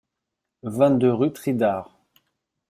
vingt-deux 0.63 1.11
rue 1.13 1.31
Tridard 1.31 1.95